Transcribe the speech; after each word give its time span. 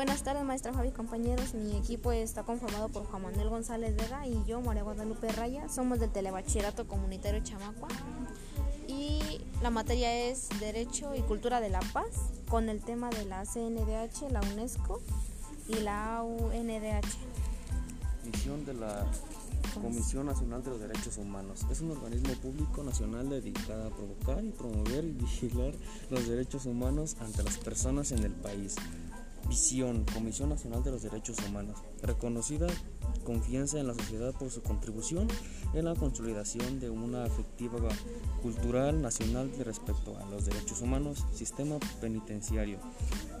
Buenas 0.00 0.22
tardes, 0.22 0.44
maestra 0.44 0.72
Fabi, 0.72 0.92
compañeros. 0.92 1.52
Mi 1.52 1.76
equipo 1.76 2.10
está 2.10 2.42
conformado 2.42 2.88
por 2.88 3.04
Juan 3.04 3.20
Manuel 3.20 3.50
González 3.50 3.94
Vega 3.94 4.26
y 4.26 4.42
yo, 4.46 4.62
María 4.62 4.82
Guadalupe 4.82 5.30
Raya. 5.30 5.68
Somos 5.68 6.00
del 6.00 6.08
Telebachillerato 6.08 6.88
Comunitario 6.88 7.42
Chamacua 7.44 7.88
y 8.88 9.42
la 9.62 9.68
materia 9.68 10.10
es 10.30 10.48
Derecho 10.58 11.14
y 11.14 11.20
Cultura 11.20 11.60
de 11.60 11.68
la 11.68 11.80
Paz 11.92 12.32
con 12.48 12.70
el 12.70 12.80
tema 12.80 13.10
de 13.10 13.26
la 13.26 13.44
CNDH, 13.44 14.32
la 14.32 14.40
UNESCO 14.40 15.02
y 15.68 15.74
la 15.80 16.22
UNDH. 16.22 17.18
Misión 18.24 18.64
de 18.64 18.72
la 18.72 19.06
Comisión 19.74 20.24
Nacional 20.24 20.64
de 20.64 20.70
los 20.70 20.80
Derechos 20.80 21.18
Humanos. 21.18 21.66
Es 21.70 21.82
un 21.82 21.90
organismo 21.90 22.32
público 22.36 22.82
nacional 22.82 23.28
dedicado 23.28 23.88
a 23.88 23.90
provocar 23.94 24.42
y 24.42 24.50
promover 24.50 25.04
y 25.04 25.12
vigilar 25.12 25.74
los 26.08 26.26
derechos 26.26 26.64
humanos 26.64 27.18
ante 27.20 27.42
las 27.42 27.58
personas 27.58 28.12
en 28.12 28.24
el 28.24 28.32
país. 28.32 28.76
Visión, 29.48 30.04
Comisión 30.12 30.48
Nacional 30.50 30.82
de 30.84 30.90
los 30.90 31.02
Derechos 31.02 31.36
Humanos, 31.46 31.78
reconocida 32.02 32.66
confianza 33.24 33.78
en 33.78 33.86
la 33.86 33.94
sociedad 33.94 34.32
por 34.34 34.50
su 34.50 34.62
contribución 34.62 35.28
en 35.74 35.84
la 35.84 35.94
consolidación 35.94 36.80
de 36.80 36.90
una 36.90 37.24
afectiva 37.24 37.88
cultural 38.42 39.02
nacional 39.02 39.50
respecto 39.64 40.16
a 40.18 40.24
los 40.30 40.46
derechos 40.46 40.80
humanos, 40.80 41.24
sistema 41.32 41.78
penitenciario. 42.00 42.78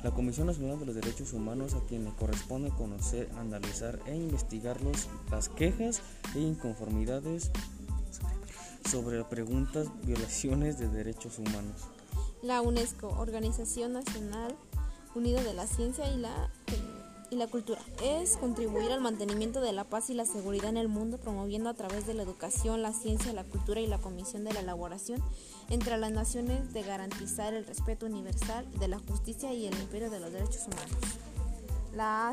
La 0.02 0.10
Comisión 0.10 0.46
Nacional 0.46 0.78
de 0.78 0.86
los 0.86 0.94
Derechos 0.94 1.32
Humanos 1.32 1.74
a 1.74 1.80
quien 1.86 2.04
le 2.04 2.12
corresponde 2.12 2.70
conocer, 2.70 3.30
analizar 3.38 3.98
e 4.06 4.16
investigar 4.16 4.78
las 5.30 5.48
quejas 5.48 6.02
e 6.34 6.40
inconformidades 6.40 7.50
sobre 8.88 9.22
preguntas, 9.24 9.88
violaciones 10.04 10.78
de 10.78 10.88
derechos 10.88 11.38
humanos. 11.38 11.82
La 12.42 12.62
UNESCO, 12.62 13.08
Organización 13.08 13.92
Nacional 13.92 14.56
unido 15.14 15.42
de 15.42 15.54
la 15.54 15.66
ciencia 15.66 16.10
y 16.12 16.16
la, 16.16 16.50
y 17.30 17.36
la 17.36 17.46
cultura. 17.46 17.80
Es 18.02 18.36
contribuir 18.36 18.90
al 18.92 19.00
mantenimiento 19.00 19.60
de 19.60 19.72
la 19.72 19.84
paz 19.84 20.10
y 20.10 20.14
la 20.14 20.26
seguridad 20.26 20.68
en 20.68 20.76
el 20.76 20.88
mundo, 20.88 21.18
promoviendo 21.18 21.68
a 21.68 21.74
través 21.74 22.06
de 22.06 22.14
la 22.14 22.22
educación, 22.22 22.82
la 22.82 22.92
ciencia, 22.92 23.32
la 23.32 23.44
cultura 23.44 23.80
y 23.80 23.86
la 23.86 23.98
comisión 23.98 24.44
de 24.44 24.52
la 24.52 24.60
elaboración 24.60 25.22
entre 25.68 25.96
las 25.96 26.12
naciones 26.12 26.72
de 26.72 26.82
garantizar 26.82 27.54
el 27.54 27.64
respeto 27.64 28.06
universal 28.06 28.66
de 28.78 28.88
la 28.88 28.98
justicia 28.98 29.52
y 29.52 29.66
el 29.66 29.74
imperio 29.74 30.10
de 30.10 30.20
los 30.20 30.32
derechos 30.32 30.66
humanos. 30.66 30.98
La 31.94 32.28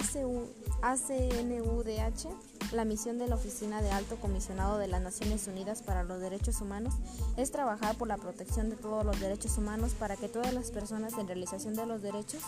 ACNUDH, 0.81 2.27
la 2.71 2.85
misión 2.85 3.17
de 3.17 3.27
la 3.27 3.35
Oficina 3.35 3.81
de 3.81 3.91
Alto 3.91 4.17
Comisionado 4.17 4.77
de 4.77 4.87
las 4.87 5.01
Naciones 5.01 5.47
Unidas 5.47 5.81
para 5.81 6.03
los 6.03 6.19
Derechos 6.19 6.61
Humanos 6.61 6.93
es 7.37 7.51
trabajar 7.51 7.95
por 7.97 8.07
la 8.07 8.17
protección 8.17 8.69
de 8.69 8.75
todos 8.75 9.05
los 9.05 9.19
derechos 9.19 9.57
humanos 9.57 9.93
para 9.97 10.15
que 10.15 10.27
todas 10.27 10.53
las 10.53 10.71
personas 10.71 11.13
en 11.17 11.27
realización 11.27 11.75
de 11.75 11.85
los 11.85 12.01
derechos, 12.01 12.41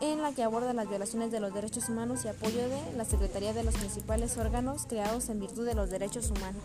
en 0.00 0.22
la 0.22 0.32
que 0.32 0.42
aborda 0.42 0.72
las 0.72 0.88
violaciones 0.88 1.30
de 1.30 1.40
los 1.40 1.54
derechos 1.54 1.88
humanos 1.88 2.24
y 2.24 2.28
apoyo 2.28 2.68
de 2.68 2.92
la 2.96 3.04
Secretaría 3.04 3.52
de 3.52 3.62
los 3.62 3.74
principales 3.76 4.36
órganos 4.36 4.86
creados 4.86 5.28
en 5.28 5.40
virtud 5.40 5.66
de 5.66 5.74
los 5.74 5.90
derechos 5.90 6.30
humanos. 6.30 6.62